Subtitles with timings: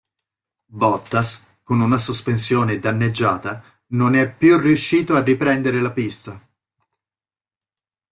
[0.71, 6.41] Bottas, con una sospensione danneggiata, non è più riuscito a riprendere la pista.